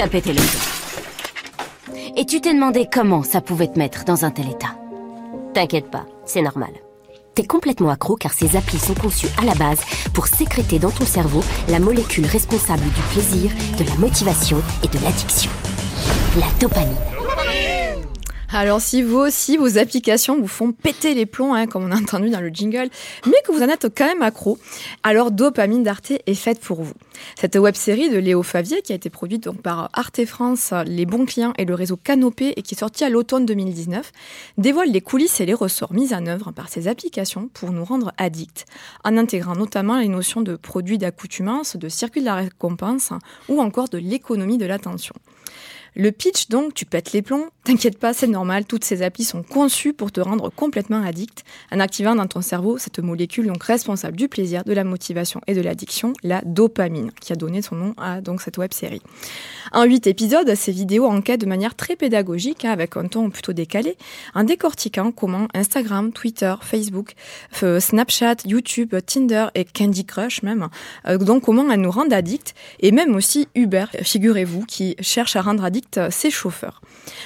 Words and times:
t'as 0.00 0.08
pété 0.08 0.32
le. 0.32 0.40
Et 2.16 2.24
tu 2.24 2.40
t'es 2.40 2.54
demandé 2.54 2.88
comment 2.90 3.22
ça 3.22 3.42
pouvait 3.42 3.68
te 3.68 3.78
mettre 3.78 4.06
dans 4.06 4.24
un 4.24 4.30
tel 4.30 4.48
état. 4.48 4.74
T'inquiète 5.52 5.90
pas, 5.90 6.06
c'est 6.24 6.40
normal. 6.40 6.70
T'es 7.34 7.44
complètement 7.44 7.90
accro 7.90 8.16
car 8.16 8.32
ces 8.32 8.56
applis 8.56 8.78
sont 8.78 8.94
conçues 8.94 9.28
à 9.36 9.44
la 9.44 9.54
base 9.54 9.80
pour 10.14 10.26
sécréter 10.26 10.78
dans 10.78 10.90
ton 10.90 11.04
cerveau 11.04 11.44
la 11.68 11.80
molécule 11.80 12.24
responsable 12.24 12.82
du 12.82 13.02
plaisir, 13.12 13.50
de 13.78 13.84
la 13.84 13.94
motivation 13.96 14.62
et 14.82 14.88
de 14.88 15.04
l'addiction. 15.04 15.50
La 16.38 16.46
dopamine. 16.58 17.19
Alors 18.52 18.80
si 18.80 19.02
vous 19.02 19.18
aussi, 19.18 19.56
vos 19.56 19.78
applications 19.78 20.40
vous 20.40 20.48
font 20.48 20.72
péter 20.72 21.14
les 21.14 21.24
plombs, 21.24 21.54
hein, 21.54 21.68
comme 21.68 21.84
on 21.84 21.92
a 21.92 21.96
entendu 21.96 22.30
dans 22.30 22.40
le 22.40 22.48
jingle, 22.48 22.88
mais 23.26 23.36
que 23.46 23.52
vous 23.52 23.62
en 23.62 23.68
êtes 23.68 23.86
quand 23.96 24.06
même 24.06 24.22
accro, 24.22 24.58
alors 25.04 25.30
Dopamine 25.30 25.84
d'Arte 25.84 26.14
est 26.26 26.34
faite 26.34 26.58
pour 26.58 26.82
vous. 26.82 26.94
Cette 27.38 27.54
web-série 27.54 28.10
de 28.10 28.18
Léo 28.18 28.42
Favier, 28.42 28.82
qui 28.82 28.90
a 28.90 28.96
été 28.96 29.08
produite 29.08 29.44
donc 29.44 29.62
par 29.62 29.88
Arte 29.92 30.24
France, 30.24 30.74
Les 30.84 31.06
Bons 31.06 31.26
Clients 31.26 31.52
et 31.58 31.64
le 31.64 31.74
réseau 31.74 31.96
Canopé, 31.96 32.52
et 32.56 32.62
qui 32.62 32.74
est 32.74 32.78
sortie 32.78 33.04
à 33.04 33.08
l'automne 33.08 33.46
2019, 33.46 34.10
dévoile 34.58 34.90
les 34.90 35.00
coulisses 35.00 35.40
et 35.40 35.46
les 35.46 35.54
ressorts 35.54 35.92
mis 35.92 36.12
en 36.12 36.26
œuvre 36.26 36.50
par 36.50 36.68
ces 36.68 36.88
applications 36.88 37.48
pour 37.54 37.70
nous 37.70 37.84
rendre 37.84 38.12
addicts, 38.18 38.66
en 39.04 39.16
intégrant 39.16 39.54
notamment 39.54 40.00
les 40.00 40.08
notions 40.08 40.42
de 40.42 40.56
produits 40.56 40.98
d'accoutumance, 40.98 41.76
de 41.76 41.88
circuit 41.88 42.20
de 42.20 42.26
la 42.26 42.34
récompense 42.34 43.12
ou 43.48 43.60
encore 43.60 43.88
de 43.88 43.98
l'économie 43.98 44.58
de 44.58 44.66
l'attention. 44.66 45.14
Le 45.96 46.12
pitch, 46.12 46.48
donc, 46.48 46.74
tu 46.74 46.86
pètes 46.86 47.12
les 47.12 47.22
plombs. 47.22 47.48
T'inquiète 47.62 47.98
pas, 47.98 48.14
c'est 48.14 48.26
normal. 48.26 48.64
Toutes 48.64 48.84
ces 48.84 49.02
applis 49.02 49.24
sont 49.24 49.42
conçues 49.42 49.92
pour 49.92 50.10
te 50.12 50.20
rendre 50.20 50.48
complètement 50.48 51.02
addict 51.04 51.44
en 51.70 51.78
activant 51.78 52.14
dans 52.14 52.26
ton 52.26 52.40
cerveau 52.40 52.78
cette 52.78 53.00
molécule 53.00 53.46
donc 53.46 53.62
responsable 53.62 54.16
du 54.16 54.28
plaisir, 54.28 54.64
de 54.64 54.72
la 54.72 54.82
motivation 54.82 55.42
et 55.46 55.52
de 55.54 55.60
l'addiction, 55.60 56.14
la 56.22 56.40
dopamine, 56.46 57.12
qui 57.20 57.34
a 57.34 57.36
donné 57.36 57.60
son 57.60 57.76
nom 57.76 57.94
à 57.98 58.22
donc 58.22 58.40
cette 58.40 58.56
web 58.56 58.72
série. 58.72 59.02
En 59.72 59.84
huit 59.84 60.06
épisodes, 60.06 60.50
ces 60.54 60.72
vidéos 60.72 61.04
enquêtent 61.04 61.42
de 61.42 61.46
manière 61.46 61.74
très 61.74 61.96
pédagogique, 61.96 62.64
hein, 62.64 62.70
avec 62.70 62.96
un 62.96 63.06
ton 63.08 63.28
plutôt 63.28 63.52
décalé, 63.52 63.98
en 64.34 64.44
décortiquant 64.44 65.12
comment 65.12 65.46
Instagram, 65.52 66.12
Twitter, 66.12 66.54
Facebook, 66.62 67.12
euh, 67.62 67.78
Snapchat, 67.78 68.36
YouTube, 68.46 68.94
Tinder 69.04 69.48
et 69.54 69.66
Candy 69.66 70.06
Crush 70.06 70.42
même, 70.42 70.68
euh, 71.06 71.18
donc 71.18 71.44
comment 71.44 71.70
elles 71.70 71.80
nous 71.80 71.90
rendent 71.90 72.14
addicts, 72.14 72.54
et 72.80 72.90
même 72.90 73.14
aussi 73.14 73.48
Uber, 73.54 73.84
figurez-vous, 74.02 74.64
qui 74.64 74.96
cherche 75.00 75.36
à 75.36 75.42
rendre 75.42 75.62
addicts 75.62 76.00
ses 76.10 76.28
euh, 76.28 76.30
chauffeurs. 76.30 76.80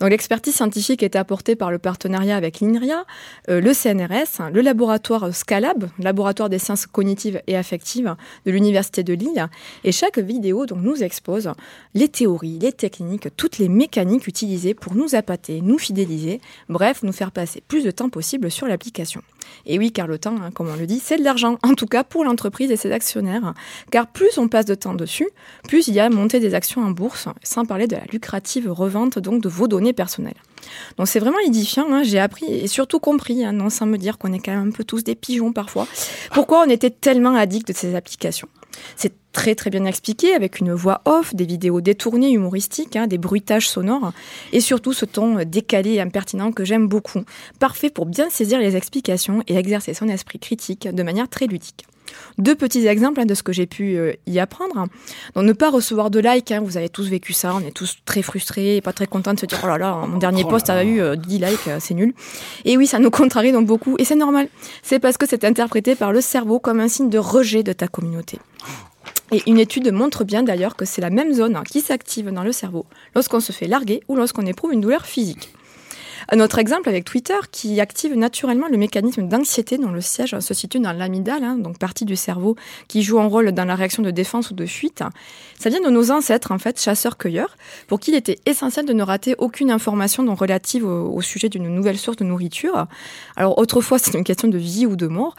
Donc 0.00 0.12
l'expertise 0.26 0.56
scientifique 0.56 1.04
est 1.04 1.14
apportée 1.14 1.54
par 1.54 1.70
le 1.70 1.78
partenariat 1.78 2.36
avec 2.36 2.58
l'INRIA, 2.58 3.04
euh, 3.48 3.60
le 3.60 3.72
CNRS, 3.72 4.50
le 4.52 4.60
laboratoire 4.60 5.32
Scalab, 5.32 5.88
laboratoire 6.00 6.48
des 6.48 6.58
sciences 6.58 6.86
cognitives 6.86 7.40
et 7.46 7.56
affectives 7.56 8.16
de 8.44 8.50
l'Université 8.50 9.04
de 9.04 9.14
Lille. 9.14 9.48
Et 9.84 9.92
chaque 9.92 10.18
vidéo 10.18 10.66
donc, 10.66 10.80
nous 10.82 11.04
expose 11.04 11.52
les 11.94 12.08
théories, 12.08 12.58
les 12.58 12.72
techniques, 12.72 13.28
toutes 13.36 13.58
les 13.58 13.68
mécaniques 13.68 14.26
utilisées 14.26 14.74
pour 14.74 14.96
nous 14.96 15.14
appâter, 15.14 15.60
nous 15.60 15.78
fidéliser, 15.78 16.40
bref, 16.68 17.04
nous 17.04 17.12
faire 17.12 17.30
passer 17.30 17.62
plus 17.68 17.84
de 17.84 17.92
temps 17.92 18.08
possible 18.08 18.50
sur 18.50 18.66
l'application. 18.66 19.22
Et 19.64 19.78
oui, 19.78 19.92
car 19.92 20.08
le 20.08 20.18
temps, 20.18 20.34
hein, 20.42 20.50
comme 20.52 20.68
on 20.68 20.74
le 20.74 20.88
dit, 20.88 20.98
c'est 20.98 21.18
de 21.18 21.22
l'argent, 21.22 21.56
en 21.62 21.74
tout 21.74 21.86
cas 21.86 22.02
pour 22.02 22.24
l'entreprise 22.24 22.72
et 22.72 22.76
ses 22.76 22.90
actionnaires. 22.90 23.54
Car 23.92 24.08
plus 24.08 24.38
on 24.38 24.48
passe 24.48 24.64
de 24.64 24.74
temps 24.74 24.94
dessus, 24.94 25.28
plus 25.68 25.86
il 25.86 25.94
y 25.94 26.00
a 26.00 26.10
monté 26.10 26.40
des 26.40 26.54
actions 26.54 26.82
en 26.82 26.90
bourse, 26.90 27.28
sans 27.44 27.64
parler 27.64 27.86
de 27.86 27.94
la 27.94 28.02
lucrative 28.10 28.68
revente 28.68 29.20
donc 29.20 29.40
de 29.40 29.48
vos 29.48 29.68
données 29.68 29.92
personnelles. 29.92 30.05
Donc 30.96 31.08
c'est 31.08 31.20
vraiment 31.20 31.38
édifiant, 31.46 31.86
hein. 31.92 32.02
j'ai 32.02 32.18
appris 32.18 32.46
et 32.46 32.66
surtout 32.66 32.98
compris, 32.98 33.44
hein, 33.44 33.52
non 33.52 33.70
sans 33.70 33.86
me 33.86 33.98
dire 33.98 34.18
qu'on 34.18 34.32
est 34.32 34.38
quand 34.38 34.52
même 34.52 34.68
un 34.68 34.72
peu 34.72 34.84
tous 34.84 35.04
des 35.04 35.14
pigeons 35.14 35.52
parfois, 35.52 35.86
pourquoi 36.32 36.64
on 36.66 36.70
était 36.70 36.90
tellement 36.90 37.34
addicts 37.34 37.68
de 37.68 37.72
ces 37.72 37.94
applications? 37.94 38.48
C'est 38.96 39.14
très 39.32 39.54
très 39.54 39.70
bien 39.70 39.84
expliqué 39.84 40.34
avec 40.34 40.60
une 40.60 40.72
voix 40.72 41.02
off, 41.04 41.34
des 41.34 41.46
vidéos 41.46 41.80
détournées 41.80 42.30
humoristiques, 42.30 42.96
hein, 42.96 43.06
des 43.06 43.18
bruitages 43.18 43.68
sonores 43.68 44.12
et 44.52 44.60
surtout 44.60 44.92
ce 44.92 45.04
ton 45.04 45.42
décalé 45.44 45.94
et 45.94 46.00
impertinent 46.00 46.52
que 46.52 46.64
j'aime 46.64 46.88
beaucoup. 46.88 47.22
Parfait 47.58 47.90
pour 47.90 48.06
bien 48.06 48.28
saisir 48.30 48.58
les 48.58 48.76
explications 48.76 49.42
et 49.46 49.56
exercer 49.56 49.94
son 49.94 50.08
esprit 50.08 50.38
critique 50.38 50.88
de 50.88 51.02
manière 51.02 51.28
très 51.28 51.46
ludique. 51.46 51.86
Deux 52.38 52.54
petits 52.54 52.86
exemples 52.86 53.20
hein, 53.20 53.26
de 53.26 53.34
ce 53.34 53.42
que 53.42 53.52
j'ai 53.52 53.66
pu 53.66 53.96
euh, 53.96 54.12
y 54.26 54.38
apprendre. 54.38 54.86
Donc, 55.34 55.44
ne 55.44 55.52
pas 55.52 55.70
recevoir 55.70 56.10
de 56.10 56.18
likes, 56.20 56.52
hein, 56.52 56.60
vous 56.62 56.76
avez 56.76 56.88
tous 56.88 57.08
vécu 57.08 57.32
ça, 57.32 57.54
on 57.54 57.60
est 57.60 57.70
tous 57.70 57.96
très 58.04 58.22
frustrés 58.22 58.76
et 58.76 58.80
pas 58.80 58.92
très 58.92 59.06
contents 59.06 59.34
de 59.34 59.40
se 59.40 59.46
dire 59.46 59.58
oh 59.62 59.66
là 59.66 59.78
là, 59.78 60.04
mon 60.06 60.18
dernier 60.18 60.42
oh 60.44 60.48
post 60.48 60.70
a 60.70 60.84
eu 60.84 60.94
10 60.94 61.00
euh, 61.00 61.14
likes, 61.14 61.68
euh, 61.68 61.78
c'est 61.80 61.94
nul. 61.94 62.14
Et 62.64 62.76
oui, 62.76 62.86
ça 62.86 62.98
nous 62.98 63.10
contrarie 63.16 63.52
donc 63.52 63.66
beaucoup 63.66 63.96
et 63.98 64.04
c'est 64.04 64.16
normal. 64.16 64.48
C'est 64.82 64.98
parce 64.98 65.16
que 65.16 65.26
c'est 65.26 65.44
interprété 65.44 65.94
par 65.94 66.12
le 66.12 66.20
cerveau 66.20 66.58
comme 66.58 66.80
un 66.80 66.88
signe 66.88 67.10
de 67.10 67.18
rejet 67.18 67.62
de 67.62 67.72
ta 67.72 67.88
communauté. 67.88 68.38
Et 69.32 69.42
une 69.46 69.58
étude 69.58 69.90
montre 69.92 70.24
bien 70.24 70.42
d'ailleurs 70.42 70.76
que 70.76 70.84
c'est 70.84 71.00
la 71.00 71.10
même 71.10 71.32
zone 71.32 71.60
qui 71.68 71.80
s'active 71.80 72.30
dans 72.30 72.44
le 72.44 72.52
cerveau 72.52 72.86
lorsqu'on 73.14 73.40
se 73.40 73.52
fait 73.52 73.66
larguer 73.66 74.02
ou 74.08 74.14
lorsqu'on 74.14 74.46
éprouve 74.46 74.72
une 74.72 74.80
douleur 74.80 75.04
physique. 75.04 75.50
Un 76.28 76.40
autre 76.40 76.58
exemple 76.58 76.88
avec 76.88 77.04
Twitter 77.04 77.34
qui 77.52 77.80
active 77.80 78.14
naturellement 78.14 78.66
le 78.68 78.76
mécanisme 78.76 79.28
d'anxiété 79.28 79.78
dont 79.78 79.90
le 79.90 80.00
siège 80.00 80.38
se 80.40 80.54
situe 80.54 80.80
dans 80.80 80.92
l'amygdale, 80.92 81.44
hein, 81.44 81.56
donc 81.56 81.78
partie 81.78 82.04
du 82.04 82.16
cerveau 82.16 82.56
qui 82.88 83.02
joue 83.02 83.20
un 83.20 83.26
rôle 83.26 83.52
dans 83.52 83.64
la 83.64 83.74
réaction 83.74 84.02
de 84.02 84.10
défense 84.10 84.50
ou 84.50 84.54
de 84.54 84.66
fuite. 84.66 85.02
Ça 85.58 85.70
vient 85.70 85.80
de 85.80 85.88
nos 85.88 86.10
ancêtres, 86.10 86.52
en 86.52 86.58
fait, 86.58 86.80
chasseurs-cueilleurs, 86.80 87.56
pour 87.86 88.00
qui 88.00 88.10
il 88.10 88.16
était 88.16 88.38
essentiel 88.46 88.86
de 88.86 88.92
ne 88.92 89.02
rater 89.02 89.34
aucune 89.38 89.70
information 89.70 90.34
relative 90.34 90.84
au, 90.84 91.12
au 91.14 91.22
sujet 91.22 91.48
d'une 91.48 91.68
nouvelle 91.68 91.98
source 91.98 92.16
de 92.16 92.24
nourriture. 92.24 92.86
Alors 93.36 93.58
autrefois, 93.58 93.98
c'est 94.00 94.14
une 94.14 94.24
question 94.24 94.48
de 94.48 94.58
vie 94.58 94.86
ou 94.86 94.96
de 94.96 95.06
mort 95.06 95.34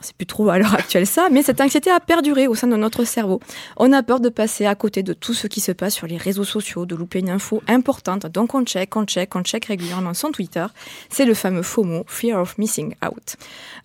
c'est 0.00 0.16
plus 0.16 0.26
trop 0.26 0.48
à 0.50 0.58
l'heure 0.58 0.74
actuelle 0.74 1.06
ça, 1.06 1.28
mais 1.30 1.42
cette 1.42 1.60
anxiété 1.60 1.90
a 1.90 2.00
perduré 2.00 2.46
au 2.46 2.54
sein 2.54 2.66
de 2.66 2.76
notre 2.76 3.04
cerveau. 3.04 3.40
On 3.76 3.92
a 3.92 4.02
peur 4.02 4.20
de 4.20 4.28
passer 4.28 4.66
à 4.66 4.74
côté 4.74 5.02
de 5.02 5.12
tout 5.12 5.34
ce 5.34 5.46
qui 5.46 5.60
se 5.60 5.72
passe 5.72 5.94
sur 5.94 6.06
les 6.06 6.16
réseaux 6.16 6.44
sociaux, 6.44 6.86
de 6.86 6.94
louper 6.94 7.20
une 7.20 7.30
info 7.30 7.62
importante, 7.68 8.26
donc 8.26 8.54
on 8.54 8.64
check, 8.64 8.96
on 8.96 9.04
check, 9.04 9.34
on 9.34 9.42
check 9.42 9.66
régulièrement 9.66 10.14
son 10.14 10.30
Twitter. 10.30 10.66
C'est 11.08 11.24
le 11.24 11.34
fameux 11.34 11.62
FOMO, 11.62 12.04
Fear 12.06 12.40
of 12.40 12.58
Missing 12.58 12.94
Out. 13.04 13.36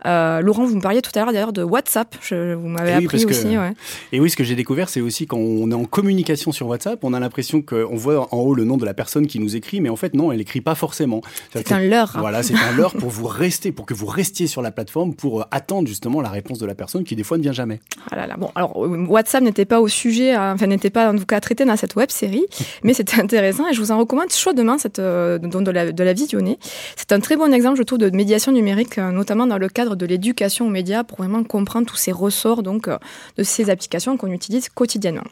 Euh, 0.06 0.42
Laurent, 0.42 0.66
vous 0.66 0.76
me 0.76 0.82
parliez 0.82 1.02
tout 1.02 1.12
à 1.16 1.20
l'heure 1.20 1.34
d'ailleurs 1.34 1.54
de 1.54 1.64
WhatsApp, 1.64 2.16
je, 2.22 2.54
vous 2.54 2.68
m'avez 2.68 2.94
appris 2.94 3.26
aussi. 3.26 3.58
Ouais. 3.58 3.74
Et 4.12 4.20
oui, 4.20 4.30
ce 4.30 4.36
que 4.36 4.44
j'ai 4.44 4.56
découvert, 4.56 4.90
c'est 4.90 5.02
aussi 5.02 5.28
quand 5.28 5.38
on 5.38 5.72
est 5.72 5.76
en 5.76 5.86
communication 5.86 6.52
sur 6.52 6.68
WhatsApp, 6.68 7.00
on 7.04 7.14
a 7.14 7.20
l'impression 7.20 7.62
qu'on 7.62 7.96
voit 7.96 8.34
en 8.34 8.40
haut 8.40 8.54
le 8.54 8.64
nom 8.64 8.78
de 8.78 8.86
la 8.86 8.94
personne 8.94 9.28
qui 9.28 9.40
nous 9.40 9.56
écrit, 9.56 9.82
mais 9.82 9.90
en 9.90 9.96
fait 9.96 10.14
non, 10.14 10.32
elle 10.32 10.42
écrit 10.42 10.62
pas 10.62 10.76
forcément. 10.76 11.22
C'est 11.54 11.72
un 11.72 11.80
leurre. 11.80 12.18
Voilà, 12.20 12.44
c'est 12.44 12.56
un 12.56 12.72
leurre 12.74 12.96
pour 12.96 13.10
vous 13.10 13.28
rester, 13.28 13.72
pour 13.72 13.86
que 13.86 13.94
vous 13.94 14.06
restiez 14.06 14.48
sur 14.48 14.62
la 14.62 14.72
plateforme, 14.72 15.14
pour 15.14 15.46
attendre 15.52 15.88
justement 15.88 16.01
la 16.22 16.30
réponse 16.30 16.60
de 16.60 16.66
la 16.66 16.76
personne 16.76 17.04
qui 17.04 17.16
des 17.16 17.24
fois 17.24 17.38
ne 17.38 17.44
vient 17.44 17.52
jamais. 17.52 17.80
Ah 18.12 18.16
là 18.16 18.36
Bon, 18.38 18.50
alors 18.56 18.86
euh, 18.86 19.06
WhatsApp 19.06 19.44
n'était 19.44 19.66
pas 19.66 19.80
au 19.82 19.88
sujet, 19.88 20.34
hein, 20.34 20.54
enfin 20.54 20.68
n'était 20.68 20.90
pas 20.90 21.12
en 21.12 21.18
tout 21.18 21.26
cas 21.26 21.40
traité 21.40 21.66
dans 21.66 21.76
cette 21.76 21.96
web 21.96 22.10
série, 22.10 22.46
mais 22.84 22.94
c'était 22.94 23.22
intéressant 23.22 23.68
et 23.68 23.74
je 23.74 23.80
vous 23.80 23.92
en 23.92 24.00
recommande 24.00 24.32
chaudement 24.32 24.78
cette, 24.78 25.00
euh, 25.00 25.38
de, 25.38 25.72
la, 25.72 25.92
de 25.92 26.04
la 26.04 26.14
visionner. 26.14 26.58
C'est 26.96 27.12
un 27.12 27.20
très 27.20 27.36
bon 27.36 27.54
exemple, 27.54 27.78
je 27.78 27.84
trouve, 27.84 28.00
de 28.00 28.10
médiation 28.10 28.52
numérique, 28.52 28.98
euh, 28.98 29.12
notamment 29.12 29.46
dans 29.48 29.58
le 29.58 29.70
cadre 29.70 29.96
de 29.96 30.06
l'éducation 30.06 30.68
aux 30.68 30.70
médias, 30.70 31.04
pour 31.04 31.18
vraiment 31.18 31.44
comprendre 31.44 31.88
tous 31.88 31.98
ces 31.98 32.12
ressorts 32.12 32.64
donc 32.64 32.90
de 33.38 33.44
ces 33.44 33.70
applications 33.70 34.18
qu'on 34.18 34.32
utilise 34.32 34.70
quotidiennement. 34.70 35.24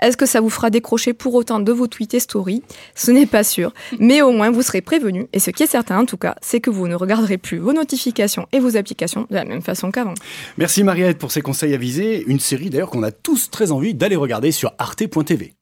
Est-ce 0.00 0.16
que 0.16 0.26
ça 0.26 0.40
vous 0.40 0.50
fera 0.50 0.70
décrocher 0.70 1.12
pour 1.12 1.34
autant 1.34 1.60
de 1.60 1.72
vos 1.72 1.86
tweets 1.86 2.14
et 2.14 2.20
stories? 2.20 2.62
Ce 2.94 3.10
n'est 3.10 3.26
pas 3.26 3.44
sûr, 3.44 3.72
mais 3.98 4.22
au 4.22 4.32
moins 4.32 4.50
vous 4.50 4.62
serez 4.62 4.80
prévenu. 4.80 5.26
Et 5.32 5.38
ce 5.38 5.50
qui 5.50 5.62
est 5.62 5.66
certain 5.66 5.98
en 5.98 6.06
tout 6.06 6.16
cas, 6.16 6.36
c'est 6.40 6.60
que 6.60 6.70
vous 6.70 6.88
ne 6.88 6.94
regarderez 6.94 7.38
plus 7.38 7.58
vos 7.58 7.72
notifications 7.72 8.46
et 8.52 8.60
vos 8.60 8.76
applications 8.76 9.26
de 9.30 9.34
la 9.34 9.44
même 9.44 9.62
façon 9.62 9.90
qu'avant. 9.90 10.09
Merci 10.58 10.84
Mariette 10.84 11.18
pour 11.18 11.32
ces 11.32 11.42
conseils 11.42 11.74
avisés. 11.74 12.24
Une 12.26 12.40
série 12.40 12.70
d'ailleurs 12.70 12.90
qu'on 12.90 13.02
a 13.02 13.12
tous 13.12 13.50
très 13.50 13.72
envie 13.72 13.94
d'aller 13.94 14.16
regarder 14.16 14.52
sur 14.52 14.72
arte.tv. 14.78 15.54